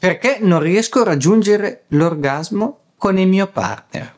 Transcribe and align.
Perché 0.00 0.38
non 0.40 0.60
riesco 0.60 1.00
a 1.00 1.04
raggiungere 1.04 1.84
l'orgasmo 1.88 2.94
con 2.96 3.18
il 3.18 3.28
mio 3.28 3.48
partner? 3.48 4.14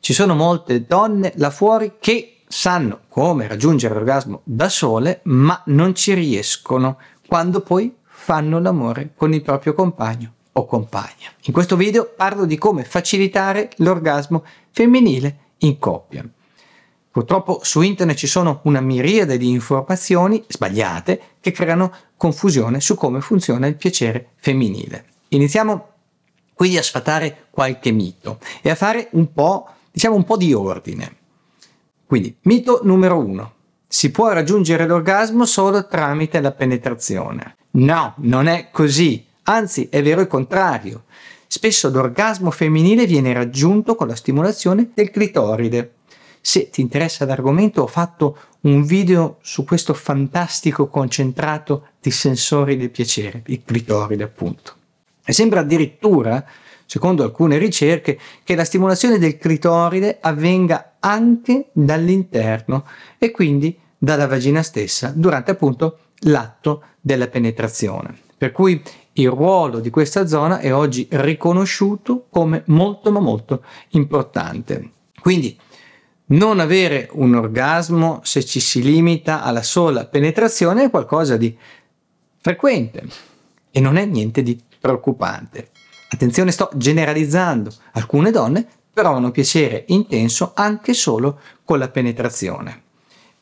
Ci 0.00 0.12
sono 0.12 0.34
molte 0.34 0.84
donne 0.84 1.32
là 1.36 1.48
fuori 1.48 1.94
che 1.98 2.40
sanno 2.46 3.00
come 3.08 3.48
raggiungere 3.48 3.94
l'orgasmo 3.94 4.42
da 4.44 4.68
sole, 4.68 5.20
ma 5.22 5.62
non 5.68 5.94
ci 5.94 6.12
riescono 6.12 6.98
quando 7.26 7.62
poi 7.62 7.96
fanno 8.04 8.60
l'amore 8.60 9.12
con 9.16 9.32
il 9.32 9.40
proprio 9.40 9.72
compagno 9.72 10.34
o 10.52 10.66
compagna. 10.66 11.32
In 11.44 11.54
questo 11.54 11.76
video 11.76 12.12
parlo 12.14 12.44
di 12.44 12.58
come 12.58 12.84
facilitare 12.84 13.70
l'orgasmo 13.76 14.44
femminile 14.72 15.38
in 15.60 15.78
coppia. 15.78 16.22
Purtroppo 17.18 17.58
su 17.64 17.80
internet 17.80 18.16
ci 18.16 18.28
sono 18.28 18.60
una 18.62 18.80
miriade 18.80 19.38
di 19.38 19.50
informazioni 19.50 20.44
sbagliate 20.46 21.20
che 21.40 21.50
creano 21.50 21.92
confusione 22.16 22.80
su 22.80 22.94
come 22.94 23.20
funziona 23.20 23.66
il 23.66 23.74
piacere 23.74 24.34
femminile. 24.36 25.06
Iniziamo 25.30 25.88
quindi 26.54 26.78
a 26.78 26.82
sfatare 26.84 27.46
qualche 27.50 27.90
mito 27.90 28.38
e 28.62 28.70
a 28.70 28.76
fare 28.76 29.08
un 29.14 29.32
po', 29.32 29.68
diciamo 29.90 30.14
un 30.14 30.22
po' 30.22 30.36
di 30.36 30.54
ordine. 30.54 31.16
Quindi, 32.06 32.36
mito 32.42 32.82
numero 32.84 33.18
uno. 33.18 33.52
Si 33.88 34.12
può 34.12 34.30
raggiungere 34.30 34.86
l'orgasmo 34.86 35.44
solo 35.44 35.88
tramite 35.88 36.40
la 36.40 36.52
penetrazione. 36.52 37.56
No, 37.72 38.14
non 38.18 38.46
è 38.46 38.68
così. 38.70 39.26
Anzi, 39.42 39.88
è 39.90 40.00
vero 40.04 40.20
il 40.20 40.28
contrario. 40.28 41.02
Spesso 41.48 41.90
l'orgasmo 41.90 42.52
femminile 42.52 43.06
viene 43.06 43.32
raggiunto 43.32 43.96
con 43.96 44.06
la 44.06 44.14
stimolazione 44.14 44.90
del 44.94 45.10
clitoride. 45.10 45.94
Se 46.40 46.70
ti 46.70 46.80
interessa 46.80 47.24
l'argomento 47.24 47.82
ho 47.82 47.86
fatto 47.86 48.38
un 48.62 48.84
video 48.84 49.38
su 49.42 49.64
questo 49.64 49.94
fantastico 49.94 50.88
concentrato 50.88 51.88
di 52.00 52.10
sensori 52.10 52.76
del 52.76 52.90
piacere, 52.90 53.42
il 53.46 53.62
clitoride 53.64 54.24
appunto. 54.24 54.74
E 55.24 55.32
sembra 55.32 55.60
addirittura 55.60 56.44
secondo 56.88 57.22
alcune 57.22 57.58
ricerche, 57.58 58.18
che 58.42 58.54
la 58.54 58.64
stimolazione 58.64 59.18
del 59.18 59.36
clitoride 59.36 60.16
avvenga 60.22 60.94
anche 61.00 61.68
dall'interno 61.72 62.86
e 63.18 63.30
quindi 63.30 63.78
dalla 63.98 64.26
vagina 64.26 64.62
stessa 64.62 65.12
durante 65.14 65.50
appunto 65.50 65.98
l'atto 66.20 66.82
della 66.98 67.26
penetrazione. 67.26 68.16
Per 68.38 68.52
cui 68.52 68.82
il 69.12 69.28
ruolo 69.28 69.80
di 69.80 69.90
questa 69.90 70.26
zona 70.26 70.60
è 70.60 70.72
oggi 70.72 71.06
riconosciuto 71.10 72.26
come 72.30 72.62
molto 72.68 73.12
ma 73.12 73.20
molto 73.20 73.62
importante. 73.90 74.92
Quindi 75.20 75.58
non 76.28 76.60
avere 76.60 77.08
un 77.12 77.34
orgasmo 77.34 78.20
se 78.22 78.44
ci 78.44 78.60
si 78.60 78.82
limita 78.82 79.42
alla 79.42 79.62
sola 79.62 80.06
penetrazione 80.06 80.84
è 80.84 80.90
qualcosa 80.90 81.36
di 81.36 81.56
frequente 82.40 83.06
e 83.70 83.80
non 83.80 83.96
è 83.96 84.04
niente 84.04 84.42
di 84.42 84.60
preoccupante. 84.78 85.70
Attenzione, 86.10 86.50
sto 86.50 86.70
generalizzando. 86.74 87.72
Alcune 87.92 88.30
donne 88.30 88.66
provano 88.92 89.30
piacere 89.30 89.84
intenso 89.88 90.52
anche 90.54 90.94
solo 90.94 91.40
con 91.64 91.78
la 91.78 91.88
penetrazione. 91.88 92.82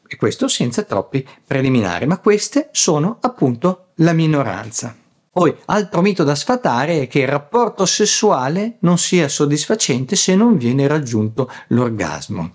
E 0.07 0.17
questo 0.17 0.47
senza 0.47 0.83
troppi 0.83 1.27
preliminari, 1.45 2.07
ma 2.07 2.19
queste 2.19 2.69
sono 2.73 3.19
appunto 3.21 3.87
la 3.97 4.13
minoranza. 4.13 4.95
Poi, 5.31 5.55
altro 5.67 6.01
mito 6.03 6.25
da 6.25 6.35
sfatare 6.35 7.03
è 7.03 7.09
che 7.09 7.21
il 7.21 7.29
rapporto 7.29 7.85
sessuale 7.85 8.77
non 8.81 8.97
sia 8.99 9.29
soddisfacente 9.29 10.17
se 10.17 10.35
non 10.35 10.57
viene 10.57 10.87
raggiunto 10.87 11.51
l'orgasmo. 11.69 12.55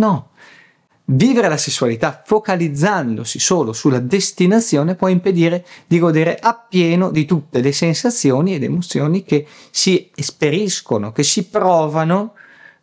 No, 0.00 0.30
Vivere 1.12 1.48
la 1.48 1.56
sessualità 1.56 2.22
focalizzandosi 2.24 3.40
solo 3.40 3.72
sulla 3.72 3.98
destinazione 3.98 4.94
può 4.94 5.08
impedire 5.08 5.66
di 5.88 5.98
godere 5.98 6.38
appieno 6.40 7.10
di 7.10 7.24
tutte 7.24 7.60
le 7.60 7.72
sensazioni 7.72 8.54
ed 8.54 8.62
emozioni 8.62 9.24
che 9.24 9.44
si 9.72 10.08
esperiscono, 10.14 11.10
che 11.10 11.24
si 11.24 11.48
provano 11.48 12.34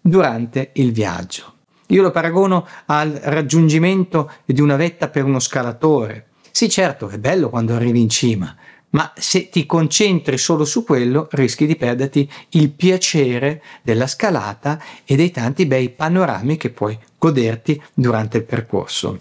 durante 0.02 0.72
il 0.74 0.92
viaggio. 0.92 1.54
Io 1.88 2.02
lo 2.02 2.12
paragono 2.12 2.68
al 2.88 3.12
raggiungimento 3.12 4.30
di 4.44 4.59
una 4.59 4.75
vetta 4.75 5.08
per 5.08 5.24
uno 5.24 5.40
scalatore. 5.40 6.28
Sì, 6.52 6.70
certo, 6.70 7.08
è 7.08 7.18
bello 7.20 7.47
quando 7.50 7.75
arrivi 7.75 8.02
in 8.02 8.09
cima, 8.09 8.53
ma 8.90 9.12
se 9.16 9.50
ti 9.50 9.66
concentri 9.66 10.38
solo 10.38 10.64
su 10.64 10.84
quello 10.84 11.28
rischi 11.31 11.66
di 11.66 11.75
perderti 11.75 12.30
il 12.50 12.72
piacere 12.72 13.62
della 13.81 14.08
scalata 14.08 14.81
e 15.03 15.16
dei 15.16 15.31
tanti 15.31 15.66
bei 15.66 15.90
panorami 15.90 16.58
che 16.58 16.70
puoi 16.70 16.97
goderti 17.18 17.81
durante 17.94 18.38
il 18.38 18.44
percorso. 18.44 19.18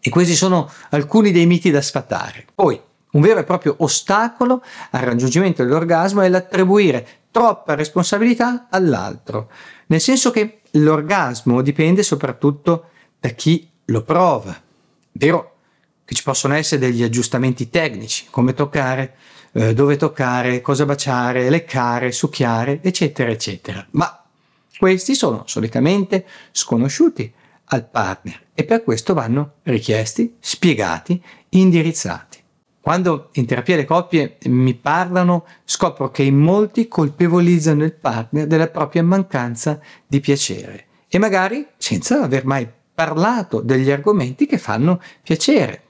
E 0.00 0.10
questi 0.10 0.34
sono 0.34 0.70
alcuni 0.90 1.30
dei 1.30 1.46
miti 1.46 1.70
da 1.70 1.80
sfatare. 1.80 2.46
Poi, 2.54 2.80
un 3.12 3.20
vero 3.20 3.40
e 3.40 3.44
proprio 3.44 3.76
ostacolo 3.78 4.62
al 4.90 5.02
raggiungimento 5.02 5.62
dell'orgasmo 5.62 6.22
è 6.22 6.28
l'attribuire 6.28 7.06
troppa 7.30 7.74
responsabilità 7.74 8.66
all'altro, 8.70 9.50
nel 9.86 10.00
senso 10.00 10.30
che 10.30 10.60
l'orgasmo 10.72 11.62
dipende 11.62 12.02
soprattutto 12.02 12.90
da 13.18 13.30
chi 13.30 13.68
lo 13.86 14.02
prova. 14.02 14.58
Vero 15.12 15.51
che 16.04 16.14
ci 16.14 16.22
possono 16.22 16.54
essere 16.54 16.80
degli 16.80 17.02
aggiustamenti 17.02 17.70
tecnici, 17.70 18.26
come 18.30 18.54
toccare, 18.54 19.16
eh, 19.52 19.74
dove 19.74 19.96
toccare, 19.96 20.60
cosa 20.60 20.84
baciare, 20.84 21.50
leccare, 21.50 22.12
succhiare, 22.12 22.80
eccetera, 22.82 23.30
eccetera. 23.30 23.86
Ma 23.90 24.24
questi 24.78 25.14
sono 25.14 25.42
solitamente 25.46 26.24
sconosciuti 26.50 27.32
al 27.66 27.88
partner 27.88 28.48
e 28.54 28.64
per 28.64 28.82
questo 28.82 29.14
vanno 29.14 29.54
richiesti, 29.62 30.36
spiegati, 30.38 31.22
indirizzati. 31.50 32.40
Quando 32.80 33.28
in 33.34 33.46
terapia 33.46 33.76
le 33.76 33.84
coppie 33.84 34.38
mi 34.46 34.74
parlano, 34.74 35.46
scopro 35.64 36.10
che 36.10 36.24
in 36.24 36.36
molti 36.36 36.88
colpevolizzano 36.88 37.84
il 37.84 37.94
partner 37.94 38.48
della 38.48 38.66
propria 38.66 39.04
mancanza 39.04 39.78
di 40.04 40.18
piacere 40.18 40.86
e 41.08 41.18
magari 41.18 41.64
senza 41.76 42.20
aver 42.22 42.44
mai 42.44 42.68
parlato 42.92 43.60
degli 43.60 43.90
argomenti 43.90 44.46
che 44.46 44.58
fanno 44.58 45.00
piacere. 45.22 45.82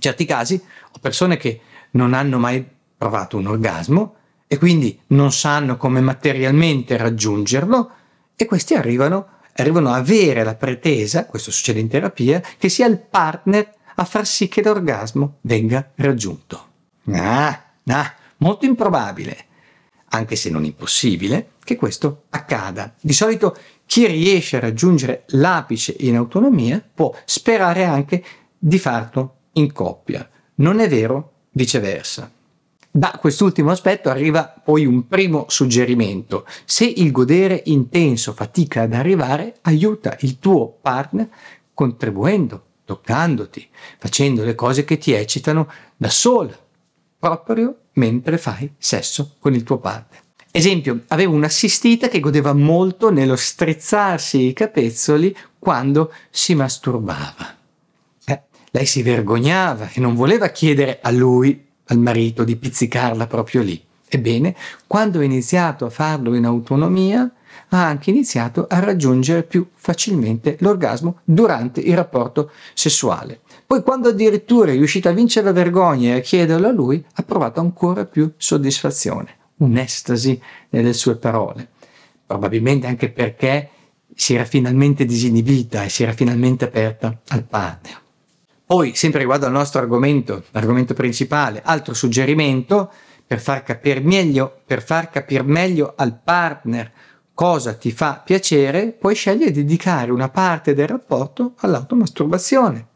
In 0.00 0.06
certi 0.08 0.24
casi 0.24 0.58
ho 0.92 0.98
persone 0.98 1.36
che 1.36 1.60
non 1.90 2.14
hanno 2.14 2.38
mai 2.38 2.66
provato 2.96 3.36
un 3.36 3.48
orgasmo 3.48 4.14
e 4.46 4.56
quindi 4.56 4.98
non 5.08 5.30
sanno 5.30 5.76
come 5.76 6.00
materialmente 6.00 6.96
raggiungerlo 6.96 7.90
e 8.34 8.46
questi 8.46 8.72
arrivano, 8.72 9.40
arrivano 9.56 9.90
a 9.90 9.96
avere 9.96 10.42
la 10.42 10.54
pretesa, 10.54 11.26
questo 11.26 11.50
succede 11.50 11.80
in 11.80 11.88
terapia, 11.88 12.40
che 12.56 12.70
sia 12.70 12.86
il 12.86 12.98
partner 12.98 13.74
a 13.96 14.04
far 14.06 14.26
sì 14.26 14.48
che 14.48 14.62
l'orgasmo 14.62 15.36
venga 15.42 15.90
raggiunto. 15.96 16.68
Ah, 17.12 17.62
ah, 17.88 18.14
molto 18.38 18.64
improbabile, 18.64 19.36
anche 20.12 20.34
se 20.34 20.48
non 20.48 20.64
impossibile, 20.64 21.50
che 21.62 21.76
questo 21.76 22.22
accada. 22.30 22.94
Di 22.98 23.12
solito 23.12 23.54
chi 23.84 24.06
riesce 24.06 24.56
a 24.56 24.60
raggiungere 24.60 25.24
l'apice 25.26 25.94
in 25.98 26.16
autonomia 26.16 26.82
può 26.94 27.14
sperare 27.26 27.84
anche 27.84 28.24
di 28.58 28.78
farlo 28.78 29.34
in 29.60 29.72
coppia. 29.72 30.28
Non 30.56 30.80
è 30.80 30.88
vero 30.88 31.32
viceversa. 31.52 32.30
Da 32.92 33.16
quest'ultimo 33.20 33.70
aspetto 33.70 34.08
arriva 34.08 34.52
poi 34.64 34.84
un 34.84 35.06
primo 35.06 35.44
suggerimento. 35.48 36.44
Se 36.64 36.84
il 36.84 37.12
godere 37.12 37.62
intenso 37.66 38.32
fatica 38.32 38.82
ad 38.82 38.94
arrivare, 38.94 39.58
aiuta 39.62 40.16
il 40.20 40.40
tuo 40.40 40.68
partner 40.80 41.28
contribuendo, 41.72 42.64
toccandoti, 42.84 43.68
facendo 43.98 44.42
le 44.42 44.56
cose 44.56 44.84
che 44.84 44.98
ti 44.98 45.12
eccitano 45.12 45.70
da 45.96 46.10
sola, 46.10 46.58
proprio 47.18 47.76
mentre 47.92 48.38
fai 48.38 48.74
sesso 48.76 49.36
con 49.38 49.54
il 49.54 49.62
tuo 49.62 49.78
partner. 49.78 50.20
Esempio, 50.50 51.04
avevo 51.08 51.34
un'assistita 51.34 52.08
che 52.08 52.18
godeva 52.18 52.52
molto 52.52 53.10
nello 53.12 53.36
strizzarsi 53.36 54.46
i 54.46 54.52
capezzoli 54.52 55.34
quando 55.60 56.12
si 56.30 56.56
masturbava. 56.56 57.58
Lei 58.70 58.86
si 58.86 59.02
vergognava 59.02 59.90
e 59.92 60.00
non 60.00 60.14
voleva 60.14 60.48
chiedere 60.48 60.98
a 61.02 61.10
lui, 61.10 61.66
al 61.86 61.98
marito, 61.98 62.44
di 62.44 62.56
pizzicarla 62.56 63.26
proprio 63.26 63.62
lì. 63.62 63.82
Ebbene, 64.08 64.54
quando 64.86 65.20
ha 65.20 65.24
iniziato 65.24 65.84
a 65.86 65.90
farlo 65.90 66.34
in 66.34 66.44
autonomia, 66.44 67.30
ha 67.68 67.86
anche 67.86 68.10
iniziato 68.10 68.66
a 68.68 68.78
raggiungere 68.78 69.42
più 69.42 69.66
facilmente 69.74 70.56
l'orgasmo 70.60 71.20
durante 71.24 71.80
il 71.80 71.96
rapporto 71.96 72.50
sessuale. 72.74 73.40
Poi 73.66 73.82
quando 73.82 74.08
addirittura 74.08 74.70
è 74.70 74.74
riuscita 74.74 75.10
a 75.10 75.12
vincere 75.12 75.46
la 75.46 75.52
vergogna 75.52 76.14
e 76.14 76.18
a 76.18 76.20
chiederlo 76.20 76.66
a 76.66 76.72
lui, 76.72 77.04
ha 77.14 77.22
provato 77.22 77.60
ancora 77.60 78.04
più 78.04 78.32
soddisfazione, 78.36 79.36
un'estasi 79.58 80.40
nelle 80.70 80.92
sue 80.92 81.16
parole. 81.16 81.68
Probabilmente 82.26 82.86
anche 82.86 83.10
perché 83.10 83.68
si 84.14 84.34
era 84.34 84.44
finalmente 84.44 85.04
disinibita 85.04 85.84
e 85.84 85.88
si 85.88 86.02
era 86.02 86.12
finalmente 86.12 86.64
aperta 86.64 87.20
al 87.28 87.44
partner. 87.44 87.99
Poi, 88.70 88.94
sempre 88.94 89.18
riguardo 89.18 89.46
al 89.46 89.50
nostro 89.50 89.80
argomento, 89.80 90.44
l'argomento 90.52 90.94
principale, 90.94 91.60
altro 91.64 91.92
suggerimento 91.92 92.88
per 93.26 93.40
far 93.40 93.64
capire 93.64 93.98
meglio, 93.98 94.60
far 94.64 95.10
capire 95.10 95.42
meglio 95.42 95.94
al 95.96 96.16
partner 96.16 96.92
cosa 97.34 97.74
ti 97.74 97.90
fa 97.90 98.22
piacere, 98.24 98.92
puoi 98.92 99.16
scegliere 99.16 99.50
di 99.50 99.62
dedicare 99.62 100.12
una 100.12 100.28
parte 100.28 100.72
del 100.72 100.86
rapporto 100.86 101.54
all'automasturbazione. 101.56 102.86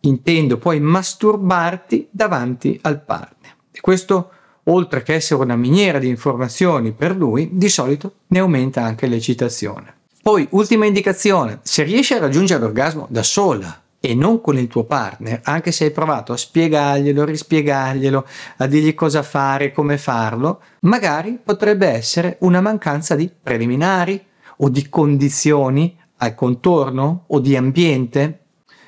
Intendo 0.00 0.58
puoi 0.58 0.80
masturbarti 0.80 2.08
davanti 2.10 2.78
al 2.82 3.02
partner. 3.02 3.54
E 3.72 3.80
questo 3.80 4.30
oltre 4.64 5.02
che 5.02 5.14
essere 5.14 5.40
una 5.40 5.56
miniera 5.56 5.98
di 5.98 6.08
informazioni 6.08 6.92
per 6.92 7.16
lui, 7.16 7.48
di 7.52 7.70
solito 7.70 8.16
ne 8.26 8.40
aumenta 8.40 8.82
anche 8.82 9.06
l'eccitazione. 9.06 9.94
Poi, 10.22 10.46
ultima 10.50 10.84
indicazione, 10.84 11.60
se 11.62 11.84
riesci 11.84 12.12
a 12.12 12.18
raggiungere 12.18 12.60
l'orgasmo 12.60 13.06
da 13.08 13.22
sola 13.22 13.79
e 14.00 14.14
non 14.14 14.40
con 14.40 14.56
il 14.56 14.66
tuo 14.66 14.84
partner, 14.84 15.40
anche 15.44 15.72
se 15.72 15.84
hai 15.84 15.90
provato 15.90 16.32
a 16.32 16.36
spiegarglielo, 16.36 17.22
rispiegarglielo, 17.22 18.26
a 18.56 18.66
dirgli 18.66 18.94
cosa 18.94 19.22
fare, 19.22 19.72
come 19.72 19.98
farlo, 19.98 20.62
magari 20.80 21.38
potrebbe 21.42 21.86
essere 21.86 22.38
una 22.40 22.62
mancanza 22.62 23.14
di 23.14 23.30
preliminari 23.30 24.24
o 24.58 24.70
di 24.70 24.88
condizioni 24.88 25.98
al 26.16 26.34
contorno 26.34 27.24
o 27.26 27.40
di 27.40 27.56
ambiente. 27.56 28.38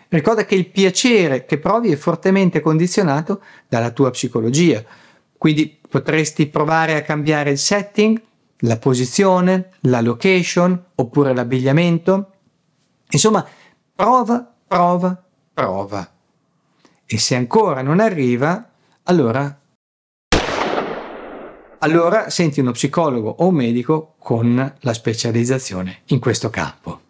Ricorda 0.09 0.47
che 0.47 0.55
il 0.55 0.69
piacere 0.69 1.45
che 1.45 1.59
provi 1.59 1.93
è 1.93 1.97
fortemente 1.97 2.61
condizionato 2.61 3.43
dalla 3.69 3.91
tua 3.91 4.11
psicologia, 4.11 4.83
quindi 5.37 5.79
potresti 5.89 6.47
provare 6.47 6.95
a 6.95 7.03
cambiare 7.03 7.51
il 7.51 7.59
setting, 7.59 8.21
la 8.61 8.79
posizione, 8.79 9.71
la 9.81 10.01
location 10.01 10.81
oppure 10.95 11.35
l'abbigliamento. 11.35 12.31
Insomma, 13.11 13.45
prova, 13.95 14.55
prova, 14.73 15.23
prova. 15.53 16.11
E 17.05 17.19
se 17.19 17.35
ancora 17.35 17.83
non 17.83 18.01
arriva, 18.01 18.71
allora 19.03 19.59
allora 21.81 22.31
senti 22.31 22.61
uno 22.61 22.71
psicologo 22.71 23.29
o 23.29 23.49
un 23.49 23.55
medico 23.55 24.15
con 24.19 24.75
la 24.79 24.95
specializzazione 24.95 26.03
in 26.07 26.21
questo 26.21 26.49
campo. 26.49 27.01